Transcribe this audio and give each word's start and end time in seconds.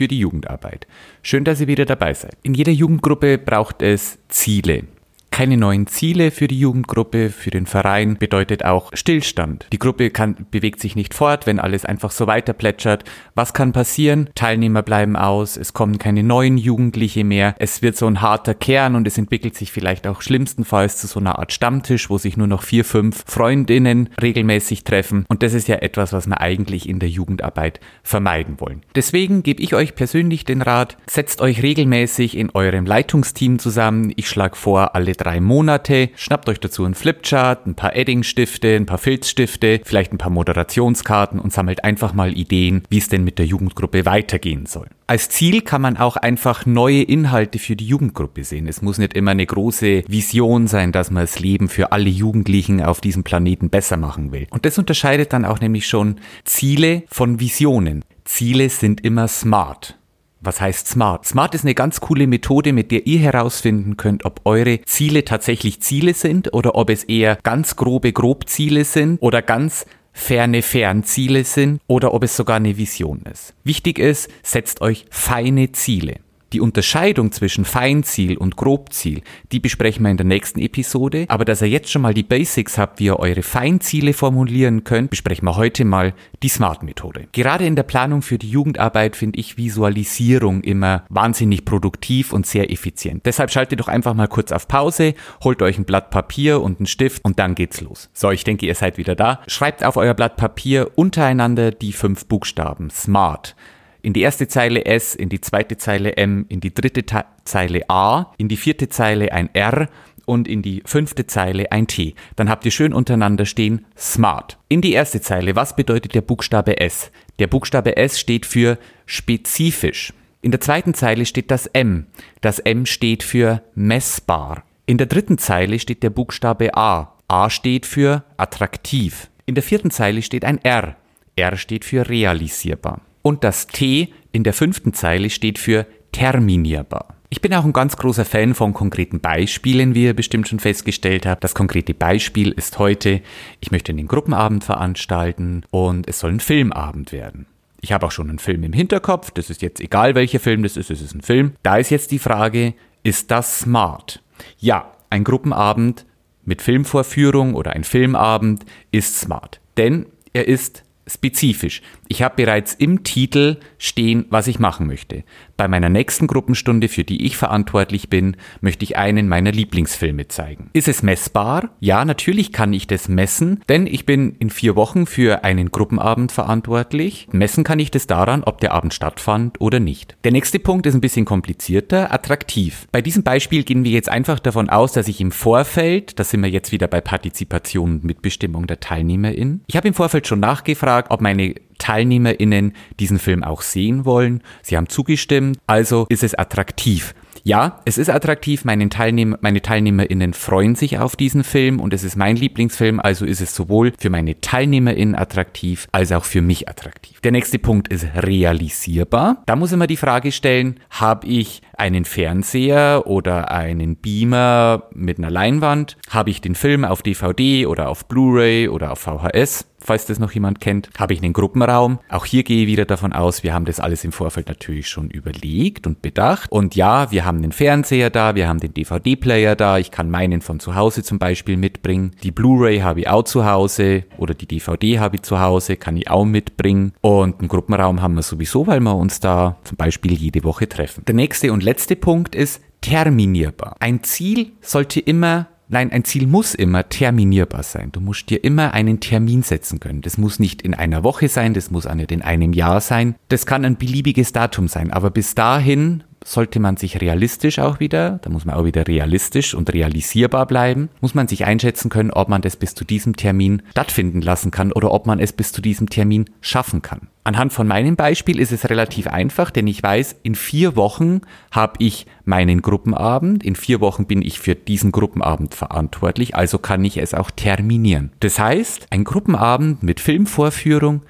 für 0.00 0.08
die 0.08 0.18
Jugendarbeit. 0.18 0.86
Schön, 1.22 1.44
dass 1.44 1.60
ihr 1.60 1.66
wieder 1.66 1.84
dabei 1.84 2.14
seid. 2.14 2.32
In 2.42 2.54
jeder 2.54 2.72
Jugendgruppe 2.72 3.36
braucht 3.36 3.82
es 3.82 4.16
Ziele 4.28 4.84
keine 5.30 5.56
neuen 5.56 5.86
Ziele 5.86 6.30
für 6.30 6.48
die 6.48 6.58
Jugendgruppe, 6.58 7.30
für 7.30 7.50
den 7.50 7.66
Verein, 7.66 8.16
bedeutet 8.18 8.64
auch 8.64 8.90
Stillstand. 8.92 9.66
Die 9.72 9.78
Gruppe 9.78 10.10
kann, 10.10 10.46
bewegt 10.50 10.80
sich 10.80 10.96
nicht 10.96 11.14
fort, 11.14 11.46
wenn 11.46 11.58
alles 11.60 11.84
einfach 11.84 12.10
so 12.10 12.26
weiter 12.26 12.52
plätschert. 12.52 13.04
Was 13.34 13.54
kann 13.54 13.72
passieren? 13.72 14.28
Teilnehmer 14.34 14.82
bleiben 14.82 15.16
aus, 15.16 15.56
es 15.56 15.72
kommen 15.72 15.98
keine 15.98 16.22
neuen 16.22 16.58
Jugendliche 16.58 17.24
mehr, 17.24 17.54
es 17.58 17.82
wird 17.82 17.96
so 17.96 18.06
ein 18.06 18.20
harter 18.20 18.54
Kern 18.54 18.96
und 18.96 19.06
es 19.06 19.18
entwickelt 19.18 19.54
sich 19.54 19.72
vielleicht 19.72 20.06
auch 20.06 20.22
schlimmstenfalls 20.22 20.96
zu 20.96 21.06
so 21.06 21.20
einer 21.20 21.38
Art 21.38 21.52
Stammtisch, 21.52 22.10
wo 22.10 22.18
sich 22.18 22.36
nur 22.36 22.46
noch 22.46 22.62
vier, 22.62 22.84
fünf 22.84 23.24
Freundinnen 23.26 24.10
regelmäßig 24.20 24.84
treffen. 24.84 25.24
Und 25.28 25.42
das 25.42 25.54
ist 25.54 25.68
ja 25.68 25.76
etwas, 25.76 26.12
was 26.12 26.26
wir 26.26 26.40
eigentlich 26.40 26.88
in 26.88 26.98
der 26.98 27.08
Jugendarbeit 27.08 27.80
vermeiden 28.02 28.60
wollen. 28.60 28.82
Deswegen 28.94 29.42
gebe 29.42 29.62
ich 29.62 29.74
euch 29.74 29.94
persönlich 29.94 30.44
den 30.44 30.62
Rat, 30.62 30.96
setzt 31.08 31.40
euch 31.40 31.62
regelmäßig 31.62 32.36
in 32.36 32.50
eurem 32.50 32.86
Leitungsteam 32.86 33.58
zusammen. 33.58 34.12
Ich 34.16 34.28
schlage 34.28 34.56
vor, 34.56 34.94
alle 34.94 35.14
drei 35.20 35.40
Monate. 35.40 36.10
Schnappt 36.16 36.48
euch 36.48 36.60
dazu 36.60 36.84
einen 36.84 36.94
Flipchart, 36.94 37.66
ein 37.66 37.74
paar 37.74 37.94
Edding-Stifte, 37.94 38.76
ein 38.76 38.86
paar 38.86 38.98
Filzstifte, 38.98 39.80
vielleicht 39.84 40.12
ein 40.12 40.18
paar 40.18 40.30
Moderationskarten 40.30 41.38
und 41.38 41.52
sammelt 41.52 41.84
einfach 41.84 42.14
mal 42.14 42.36
Ideen, 42.36 42.82
wie 42.88 42.98
es 42.98 43.08
denn 43.08 43.24
mit 43.24 43.38
der 43.38 43.46
Jugendgruppe 43.46 44.06
weitergehen 44.06 44.66
soll. 44.66 44.88
Als 45.06 45.28
Ziel 45.28 45.62
kann 45.62 45.82
man 45.82 45.96
auch 45.96 46.16
einfach 46.16 46.66
neue 46.66 47.02
Inhalte 47.02 47.58
für 47.58 47.76
die 47.76 47.86
Jugendgruppe 47.86 48.44
sehen. 48.44 48.68
Es 48.68 48.80
muss 48.80 48.98
nicht 48.98 49.14
immer 49.14 49.32
eine 49.32 49.44
große 49.44 50.04
Vision 50.06 50.68
sein, 50.68 50.92
dass 50.92 51.10
man 51.10 51.24
das 51.24 51.40
Leben 51.40 51.68
für 51.68 51.92
alle 51.92 52.08
Jugendlichen 52.08 52.80
auf 52.80 53.00
diesem 53.00 53.24
Planeten 53.24 53.70
besser 53.70 53.96
machen 53.96 54.32
will. 54.32 54.46
Und 54.50 54.64
das 54.64 54.78
unterscheidet 54.78 55.32
dann 55.32 55.44
auch 55.44 55.60
nämlich 55.60 55.86
schon 55.86 56.16
Ziele 56.44 57.02
von 57.08 57.40
Visionen. 57.40 58.04
Ziele 58.24 58.68
sind 58.68 59.04
immer 59.04 59.26
smart. 59.26 59.99
Was 60.42 60.58
heißt 60.58 60.88
Smart? 60.88 61.26
Smart 61.26 61.54
ist 61.54 61.64
eine 61.64 61.74
ganz 61.74 62.00
coole 62.00 62.26
Methode, 62.26 62.72
mit 62.72 62.90
der 62.90 63.06
ihr 63.06 63.18
herausfinden 63.18 63.98
könnt, 63.98 64.24
ob 64.24 64.40
eure 64.46 64.80
Ziele 64.86 65.26
tatsächlich 65.26 65.82
Ziele 65.82 66.14
sind 66.14 66.54
oder 66.54 66.76
ob 66.76 66.88
es 66.88 67.04
eher 67.04 67.36
ganz 67.42 67.76
grobe 67.76 68.14
Grobziele 68.14 68.84
sind 68.84 69.18
oder 69.20 69.42
ganz 69.42 69.84
ferne 70.12 70.62
Fernziele 70.62 71.44
sind 71.44 71.82
oder 71.86 72.14
ob 72.14 72.24
es 72.24 72.36
sogar 72.36 72.56
eine 72.56 72.78
Vision 72.78 73.22
ist. 73.30 73.54
Wichtig 73.64 73.98
ist, 73.98 74.30
setzt 74.42 74.80
euch 74.80 75.04
feine 75.10 75.72
Ziele. 75.72 76.20
Die 76.52 76.60
Unterscheidung 76.60 77.30
zwischen 77.30 77.64
Feinziel 77.64 78.36
und 78.36 78.56
Grobziel, 78.56 79.22
die 79.52 79.60
besprechen 79.60 80.02
wir 80.02 80.10
in 80.10 80.16
der 80.16 80.26
nächsten 80.26 80.58
Episode. 80.58 81.26
Aber 81.28 81.44
dass 81.44 81.62
ihr 81.62 81.68
jetzt 81.68 81.90
schon 81.90 82.02
mal 82.02 82.12
die 82.12 82.24
Basics 82.24 82.76
habt, 82.76 82.98
wie 82.98 83.04
ihr 83.04 83.20
eure 83.20 83.42
Feinziele 83.42 84.14
formulieren 84.14 84.82
könnt, 84.82 85.10
besprechen 85.10 85.46
wir 85.46 85.54
heute 85.54 85.84
mal 85.84 86.12
die 86.42 86.48
Smart-Methode. 86.48 87.28
Gerade 87.30 87.66
in 87.66 87.76
der 87.76 87.84
Planung 87.84 88.22
für 88.22 88.36
die 88.36 88.50
Jugendarbeit 88.50 89.14
finde 89.14 89.38
ich 89.38 89.58
Visualisierung 89.58 90.62
immer 90.62 91.04
wahnsinnig 91.08 91.64
produktiv 91.64 92.32
und 92.32 92.46
sehr 92.46 92.72
effizient. 92.72 93.26
Deshalb 93.26 93.52
schaltet 93.52 93.78
doch 93.78 93.88
einfach 93.88 94.14
mal 94.14 94.26
kurz 94.26 94.50
auf 94.50 94.66
Pause, 94.66 95.14
holt 95.44 95.62
euch 95.62 95.78
ein 95.78 95.84
Blatt 95.84 96.10
Papier 96.10 96.62
und 96.62 96.80
einen 96.80 96.86
Stift 96.86 97.24
und 97.24 97.38
dann 97.38 97.54
geht's 97.54 97.80
los. 97.80 98.10
So, 98.12 98.32
ich 98.32 98.42
denke, 98.42 98.66
ihr 98.66 98.74
seid 98.74 98.98
wieder 98.98 99.14
da. 99.14 99.40
Schreibt 99.46 99.84
auf 99.84 99.96
euer 99.96 100.14
Blatt 100.14 100.36
Papier 100.36 100.90
untereinander 100.96 101.70
die 101.70 101.92
fünf 101.92 102.26
Buchstaben 102.26 102.90
SMART 102.90 103.54
in 104.02 104.12
die 104.12 104.22
erste 104.22 104.48
Zeile 104.48 104.84
S, 104.84 105.14
in 105.14 105.28
die 105.28 105.40
zweite 105.40 105.76
Zeile 105.76 106.16
M, 106.16 106.46
in 106.48 106.60
die 106.60 106.72
dritte 106.72 107.04
Te 107.04 107.24
Zeile 107.44 107.88
A, 107.88 108.32
in 108.38 108.48
die 108.48 108.56
vierte 108.56 108.88
Zeile 108.88 109.32
ein 109.32 109.54
R 109.54 109.88
und 110.26 110.46
in 110.46 110.62
die 110.62 110.82
fünfte 110.86 111.26
Zeile 111.26 111.72
ein 111.72 111.86
T. 111.86 112.14
Dann 112.36 112.48
habt 112.48 112.64
ihr 112.64 112.70
schön 112.70 112.92
untereinander 112.92 113.46
stehen 113.46 113.84
Smart. 113.96 114.58
In 114.68 114.80
die 114.80 114.92
erste 114.92 115.20
Zeile, 115.20 115.56
was 115.56 115.74
bedeutet 115.74 116.14
der 116.14 116.20
Buchstabe 116.20 116.80
S? 116.80 117.10
Der 117.38 117.48
Buchstabe 117.48 117.96
S 117.96 118.20
steht 118.20 118.46
für 118.46 118.78
spezifisch. 119.06 120.12
In 120.42 120.52
der 120.52 120.60
zweiten 120.60 120.94
Zeile 120.94 121.26
steht 121.26 121.50
das 121.50 121.66
M. 121.66 122.06
Das 122.40 122.60
M 122.60 122.86
steht 122.86 123.22
für 123.22 123.62
messbar. 123.74 124.64
In 124.86 124.98
der 124.98 125.06
dritten 125.06 125.38
Zeile 125.38 125.78
steht 125.78 126.02
der 126.02 126.10
Buchstabe 126.10 126.76
A. 126.76 127.16
A 127.28 127.50
steht 127.50 127.86
für 127.86 128.24
attraktiv. 128.36 129.30
In 129.46 129.54
der 129.54 129.62
vierten 129.64 129.90
Zeile 129.90 130.22
steht 130.22 130.44
ein 130.44 130.62
R. 130.64 130.96
R 131.36 131.56
steht 131.56 131.84
für 131.84 132.08
realisierbar. 132.08 133.00
Und 133.22 133.44
das 133.44 133.66
T 133.66 134.12
in 134.32 134.44
der 134.44 134.52
fünften 134.52 134.92
Zeile 134.92 135.30
steht 135.30 135.58
für 135.58 135.86
terminierbar. 136.12 137.16
Ich 137.32 137.40
bin 137.40 137.54
auch 137.54 137.64
ein 137.64 137.72
ganz 137.72 137.96
großer 137.96 138.24
Fan 138.24 138.54
von 138.54 138.74
konkreten 138.74 139.20
Beispielen, 139.20 139.94
wie 139.94 140.04
ihr 140.04 140.14
bestimmt 140.14 140.48
schon 140.48 140.58
festgestellt 140.58 141.26
habt. 141.26 141.44
Das 141.44 141.54
konkrete 141.54 141.94
Beispiel 141.94 142.50
ist 142.50 142.80
heute, 142.80 143.22
ich 143.60 143.70
möchte 143.70 143.92
einen 143.92 144.08
Gruppenabend 144.08 144.64
veranstalten 144.64 145.62
und 145.70 146.08
es 146.08 146.18
soll 146.18 146.32
ein 146.32 146.40
Filmabend 146.40 147.12
werden. 147.12 147.46
Ich 147.80 147.92
habe 147.92 148.06
auch 148.06 148.10
schon 148.10 148.28
einen 148.28 148.40
Film 148.40 148.64
im 148.64 148.72
Hinterkopf, 148.72 149.30
das 149.30 149.48
ist 149.48 149.62
jetzt 149.62 149.80
egal 149.80 150.16
welcher 150.16 150.40
Film 150.40 150.64
das 150.64 150.76
ist, 150.76 150.90
es 150.90 151.00
ist 151.00 151.14
ein 151.14 151.22
Film. 151.22 151.52
Da 151.62 151.76
ist 151.76 151.90
jetzt 151.90 152.10
die 152.10 152.18
Frage, 152.18 152.74
ist 153.04 153.30
das 153.30 153.60
smart? 153.60 154.22
Ja, 154.58 154.90
ein 155.08 155.22
Gruppenabend 155.22 156.06
mit 156.44 156.62
Filmvorführung 156.62 157.54
oder 157.54 157.72
ein 157.72 157.84
Filmabend 157.84 158.64
ist 158.90 159.20
smart, 159.20 159.60
denn 159.76 160.06
er 160.32 160.48
ist 160.48 160.82
spezifisch. 161.06 161.82
Ich 162.08 162.22
habe 162.22 162.36
bereits 162.36 162.74
im 162.74 163.02
Titel 163.02 163.58
stehen, 163.78 164.26
was 164.30 164.46
ich 164.46 164.58
machen 164.58 164.86
möchte. 164.86 165.24
Bei 165.60 165.68
meiner 165.68 165.90
nächsten 165.90 166.26
Gruppenstunde, 166.26 166.88
für 166.88 167.04
die 167.04 167.26
ich 167.26 167.36
verantwortlich 167.36 168.08
bin, 168.08 168.38
möchte 168.62 168.82
ich 168.82 168.96
einen 168.96 169.28
meiner 169.28 169.52
Lieblingsfilme 169.52 170.26
zeigen. 170.26 170.70
Ist 170.72 170.88
es 170.88 171.02
messbar? 171.02 171.68
Ja, 171.80 172.06
natürlich 172.06 172.50
kann 172.50 172.72
ich 172.72 172.86
das 172.86 173.10
messen, 173.10 173.60
denn 173.68 173.86
ich 173.86 174.06
bin 174.06 174.36
in 174.38 174.48
vier 174.48 174.74
Wochen 174.74 175.04
für 175.04 175.44
einen 175.44 175.70
Gruppenabend 175.70 176.32
verantwortlich. 176.32 177.28
Messen 177.32 177.62
kann 177.62 177.78
ich 177.78 177.90
das 177.90 178.06
daran, 178.06 178.42
ob 178.42 178.62
der 178.62 178.72
Abend 178.72 178.94
stattfand 178.94 179.60
oder 179.60 179.80
nicht. 179.80 180.16
Der 180.24 180.32
nächste 180.32 180.60
Punkt 180.60 180.86
ist 180.86 180.94
ein 180.94 181.02
bisschen 181.02 181.26
komplizierter, 181.26 182.10
attraktiv. 182.10 182.88
Bei 182.90 183.02
diesem 183.02 183.22
Beispiel 183.22 183.62
gehen 183.62 183.84
wir 183.84 183.92
jetzt 183.92 184.08
einfach 184.08 184.38
davon 184.38 184.70
aus, 184.70 184.92
dass 184.92 185.08
ich 185.08 185.20
im 185.20 185.30
Vorfeld, 185.30 186.18
da 186.18 186.24
sind 186.24 186.40
wir 186.40 186.48
jetzt 186.48 186.72
wieder 186.72 186.88
bei 186.88 187.02
Partizipation 187.02 187.96
und 187.96 188.04
Mitbestimmung 188.04 188.66
der 188.66 188.80
TeilnehmerInnen, 188.80 189.62
ich 189.66 189.76
habe 189.76 189.88
im 189.88 189.92
Vorfeld 189.92 190.26
schon 190.26 190.40
nachgefragt, 190.40 191.10
ob 191.10 191.20
meine 191.20 191.54
TeilnehmerInnen 191.90 192.74
diesen 193.00 193.18
Film 193.18 193.42
auch 193.42 193.62
sehen 193.62 194.04
wollen. 194.04 194.42
Sie 194.62 194.76
haben 194.76 194.88
zugestimmt, 194.88 195.58
also 195.66 196.06
ist 196.08 196.22
es 196.22 196.34
attraktiv. 196.34 197.14
Ja, 197.42 197.80
es 197.84 197.96
ist 197.96 198.10
attraktiv, 198.10 198.64
meine, 198.64 198.88
Teilnehmer, 198.90 199.38
meine 199.40 199.62
TeilnehmerInnen 199.62 200.34
freuen 200.34 200.74
sich 200.74 200.98
auf 200.98 201.16
diesen 201.16 201.42
Film 201.42 201.80
und 201.80 201.94
es 201.94 202.04
ist 202.04 202.16
mein 202.16 202.36
Lieblingsfilm, 202.36 203.00
also 203.00 203.24
ist 203.24 203.40
es 203.40 203.54
sowohl 203.54 203.92
für 203.98 204.10
meine 204.10 204.40
TeilnehmerInnen 204.40 205.14
attraktiv 205.14 205.88
als 205.90 206.12
auch 206.12 206.24
für 206.24 206.42
mich 206.42 206.68
attraktiv. 206.68 207.20
Der 207.20 207.32
nächste 207.32 207.58
Punkt 207.58 207.88
ist 207.88 208.06
realisierbar. 208.14 209.42
Da 209.46 209.56
muss 209.56 209.72
ich 209.72 209.78
mir 209.78 209.86
die 209.86 209.96
Frage 209.96 210.32
stellen, 210.32 210.80
habe 210.90 211.26
ich 211.26 211.62
einen 211.76 212.04
Fernseher 212.04 213.04
oder 213.06 213.50
einen 213.50 213.96
Beamer 213.96 214.84
mit 214.92 215.18
einer 215.18 215.30
Leinwand? 215.30 215.96
Habe 216.10 216.30
ich 216.30 216.42
den 216.42 216.54
Film 216.54 216.84
auf 216.84 217.02
DVD 217.02 217.66
oder 217.66 217.88
auf 217.88 218.06
Blu-ray 218.06 218.68
oder 218.68 218.92
auf 218.92 219.00
VHS? 219.00 219.69
Falls 219.82 220.06
das 220.06 220.18
noch 220.18 220.32
jemand 220.32 220.60
kennt, 220.60 220.90
habe 220.98 221.14
ich 221.14 221.22
einen 221.22 221.32
Gruppenraum. 221.32 221.98
Auch 222.08 222.24
hier 222.24 222.42
gehe 222.42 222.62
ich 222.62 222.66
wieder 222.66 222.84
davon 222.84 223.12
aus, 223.12 223.42
wir 223.42 223.54
haben 223.54 223.64
das 223.64 223.80
alles 223.80 224.04
im 224.04 224.12
Vorfeld 224.12 224.48
natürlich 224.48 224.88
schon 224.88 225.10
überlegt 225.10 225.86
und 225.86 226.02
bedacht. 226.02 226.50
Und 226.50 226.76
ja, 226.76 227.10
wir 227.10 227.24
haben 227.24 227.42
den 227.42 227.52
Fernseher 227.52 228.10
da, 228.10 228.34
wir 228.34 228.48
haben 228.48 228.60
den 228.60 228.74
DVD-Player 228.74 229.56
da, 229.56 229.78
ich 229.78 229.90
kann 229.90 230.10
meinen 230.10 230.40
von 230.42 230.60
zu 230.60 230.74
Hause 230.74 231.02
zum 231.02 231.18
Beispiel 231.18 231.56
mitbringen. 231.56 232.12
Die 232.22 232.30
Blu-ray 232.30 232.80
habe 232.80 233.00
ich 233.00 233.08
auch 233.08 233.24
zu 233.24 233.44
Hause 233.44 234.04
oder 234.18 234.34
die 234.34 234.46
DVD 234.46 234.98
habe 234.98 235.16
ich 235.16 235.22
zu 235.22 235.40
Hause, 235.40 235.76
kann 235.76 235.96
ich 235.96 236.10
auch 236.10 236.24
mitbringen. 236.24 236.92
Und 237.00 237.40
einen 237.40 237.48
Gruppenraum 237.48 238.02
haben 238.02 238.14
wir 238.14 238.22
sowieso, 238.22 238.66
weil 238.66 238.80
wir 238.80 238.94
uns 238.94 239.20
da 239.20 239.56
zum 239.64 239.76
Beispiel 239.76 240.12
jede 240.12 240.44
Woche 240.44 240.68
treffen. 240.68 241.04
Der 241.06 241.14
nächste 241.14 241.52
und 241.52 241.62
letzte 241.62 241.96
Punkt 241.96 242.34
ist 242.34 242.60
terminierbar. 242.80 243.76
Ein 243.80 244.02
Ziel 244.02 244.52
sollte 244.60 245.00
immer 245.00 245.48
Nein, 245.72 245.92
ein 245.92 246.02
Ziel 246.02 246.26
muss 246.26 246.56
immer 246.56 246.88
terminierbar 246.88 247.62
sein. 247.62 247.92
Du 247.92 248.00
musst 248.00 248.28
dir 248.28 248.42
immer 248.42 248.74
einen 248.74 248.98
Termin 248.98 249.42
setzen 249.42 249.78
können. 249.78 250.02
Das 250.02 250.18
muss 250.18 250.40
nicht 250.40 250.62
in 250.62 250.74
einer 250.74 251.04
Woche 251.04 251.28
sein, 251.28 251.54
das 251.54 251.70
muss 251.70 251.86
auch 251.86 251.94
nicht 251.94 252.10
in 252.10 252.22
einem 252.22 252.52
Jahr 252.52 252.80
sein. 252.80 253.14
Das 253.28 253.46
kann 253.46 253.64
ein 253.64 253.78
beliebiges 253.78 254.32
Datum 254.32 254.66
sein. 254.66 254.90
Aber 254.90 255.10
bis 255.10 255.36
dahin 255.36 256.02
sollte 256.24 256.58
man 256.58 256.76
sich 256.76 257.00
realistisch 257.00 257.60
auch 257.60 257.78
wieder, 257.78 258.18
da 258.22 258.30
muss 258.30 258.44
man 258.44 258.56
auch 258.56 258.64
wieder 258.64 258.88
realistisch 258.88 259.54
und 259.54 259.72
realisierbar 259.72 260.46
bleiben, 260.46 260.88
muss 261.00 261.14
man 261.14 261.28
sich 261.28 261.44
einschätzen 261.44 261.88
können, 261.88 262.10
ob 262.10 262.28
man 262.28 262.42
das 262.42 262.56
bis 262.56 262.74
zu 262.74 262.84
diesem 262.84 263.14
Termin 263.14 263.62
stattfinden 263.70 264.22
lassen 264.22 264.50
kann 264.50 264.72
oder 264.72 264.90
ob 264.90 265.06
man 265.06 265.20
es 265.20 265.32
bis 265.32 265.52
zu 265.52 265.62
diesem 265.62 265.88
Termin 265.88 266.28
schaffen 266.40 266.82
kann. 266.82 267.09
Anhand 267.22 267.52
von 267.52 267.66
meinem 267.66 267.96
Beispiel 267.96 268.40
ist 268.40 268.50
es 268.50 268.70
relativ 268.70 269.06
einfach, 269.06 269.50
denn 269.50 269.66
ich 269.66 269.82
weiß, 269.82 270.16
in 270.22 270.34
vier 270.34 270.74
Wochen 270.74 271.20
habe 271.50 271.74
ich 271.78 272.06
meinen 272.24 272.62
Gruppenabend, 272.62 273.44
in 273.44 273.56
vier 273.56 273.80
Wochen 273.80 274.06
bin 274.06 274.22
ich 274.22 274.40
für 274.40 274.54
diesen 274.54 274.90
Gruppenabend 274.90 275.54
verantwortlich, 275.54 276.34
also 276.34 276.58
kann 276.58 276.84
ich 276.84 276.96
es 276.96 277.12
auch 277.12 277.30
terminieren. 277.30 278.12
Das 278.20 278.38
heißt, 278.38 278.86
ein 278.90 279.04
Gruppenabend 279.04 279.82
mit 279.82 280.00
Filmvorführung 280.00 281.02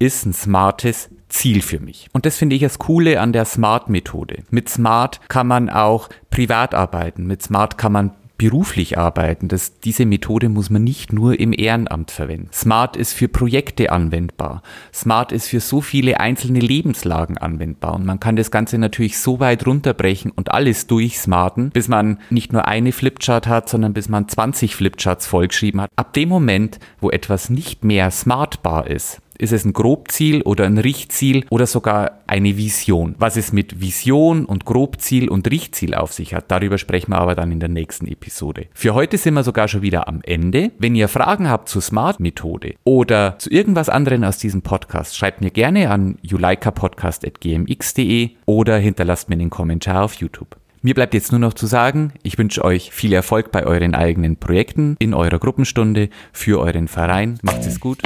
ist 0.00 0.26
ein 0.26 0.32
smartes 0.32 1.10
Ziel 1.28 1.62
für 1.62 1.78
mich. 1.78 2.08
Und 2.12 2.26
das 2.26 2.36
finde 2.36 2.56
ich 2.56 2.62
das 2.62 2.78
Coole 2.78 3.20
an 3.20 3.32
der 3.32 3.44
Smart-Methode. 3.44 4.42
Mit 4.50 4.68
Smart 4.68 5.20
kann 5.28 5.46
man 5.46 5.70
auch 5.70 6.08
privat 6.30 6.74
arbeiten. 6.74 7.26
Mit 7.26 7.42
Smart 7.42 7.78
kann 7.78 7.92
man 7.92 8.10
beruflich 8.42 8.98
arbeiten. 8.98 9.46
Das, 9.46 9.78
diese 9.78 10.04
Methode 10.04 10.48
muss 10.48 10.68
man 10.68 10.82
nicht 10.82 11.12
nur 11.12 11.38
im 11.38 11.52
Ehrenamt 11.52 12.10
verwenden. 12.10 12.48
Smart 12.52 12.96
ist 12.96 13.12
für 13.12 13.28
Projekte 13.28 13.92
anwendbar. 13.92 14.62
Smart 14.92 15.30
ist 15.30 15.48
für 15.48 15.60
so 15.60 15.80
viele 15.80 16.18
einzelne 16.18 16.58
Lebenslagen 16.58 17.38
anwendbar. 17.38 17.94
Und 17.94 18.04
man 18.04 18.18
kann 18.18 18.34
das 18.34 18.50
Ganze 18.50 18.78
natürlich 18.78 19.18
so 19.18 19.38
weit 19.38 19.64
runterbrechen 19.64 20.32
und 20.32 20.50
alles 20.50 20.88
durchsmarten, 20.88 21.70
bis 21.70 21.86
man 21.86 22.18
nicht 22.30 22.52
nur 22.52 22.66
eine 22.66 22.90
Flipchart 22.90 23.46
hat, 23.46 23.68
sondern 23.68 23.92
bis 23.92 24.08
man 24.08 24.28
20 24.28 24.74
Flipcharts 24.74 25.26
vollgeschrieben 25.26 25.80
hat. 25.80 25.90
Ab 25.94 26.12
dem 26.12 26.28
Moment, 26.28 26.80
wo 27.00 27.10
etwas 27.10 27.48
nicht 27.48 27.84
mehr 27.84 28.10
smartbar 28.10 28.88
ist, 28.88 29.20
ist 29.42 29.52
es 29.52 29.64
ein 29.64 29.72
Grobziel 29.72 30.42
oder 30.42 30.66
ein 30.66 30.78
Richtziel 30.78 31.44
oder 31.50 31.66
sogar 31.66 32.20
eine 32.26 32.56
Vision? 32.56 33.14
Was 33.18 33.36
es 33.36 33.52
mit 33.52 33.80
Vision 33.80 34.44
und 34.44 34.64
Grobziel 34.64 35.28
und 35.28 35.50
Richtziel 35.50 35.94
auf 35.94 36.12
sich 36.12 36.34
hat, 36.34 36.44
darüber 36.48 36.78
sprechen 36.78 37.10
wir 37.10 37.18
aber 37.18 37.34
dann 37.34 37.50
in 37.50 37.60
der 37.60 37.68
nächsten 37.68 38.06
Episode. 38.06 38.66
Für 38.72 38.94
heute 38.94 39.18
sind 39.18 39.34
wir 39.34 39.42
sogar 39.42 39.66
schon 39.68 39.82
wieder 39.82 40.06
am 40.06 40.20
Ende. 40.22 40.70
Wenn 40.78 40.94
ihr 40.94 41.08
Fragen 41.08 41.50
habt 41.50 41.68
zur 41.68 41.82
Smart-Methode 41.82 42.74
oder 42.84 43.36
zu 43.38 43.50
irgendwas 43.50 43.88
anderem 43.88 44.22
aus 44.24 44.38
diesem 44.38 44.62
Podcast, 44.62 45.16
schreibt 45.16 45.40
mir 45.40 45.50
gerne 45.50 45.90
an 45.90 46.18
juleikapodcast.gmx.de 46.22 48.30
oder 48.46 48.78
hinterlasst 48.78 49.28
mir 49.28 49.34
einen 49.34 49.50
Kommentar 49.50 50.04
auf 50.04 50.14
YouTube. 50.14 50.56
Mir 50.84 50.94
bleibt 50.94 51.14
jetzt 51.14 51.30
nur 51.30 51.38
noch 51.38 51.54
zu 51.54 51.66
sagen, 51.66 52.12
ich 52.24 52.38
wünsche 52.38 52.64
euch 52.64 52.90
viel 52.90 53.12
Erfolg 53.12 53.52
bei 53.52 53.64
euren 53.64 53.94
eigenen 53.94 54.36
Projekten, 54.36 54.96
in 54.98 55.14
eurer 55.14 55.38
Gruppenstunde, 55.38 56.08
für 56.32 56.60
euren 56.60 56.88
Verein. 56.88 57.38
Macht 57.42 57.64
es 57.64 57.78
gut. 57.78 58.02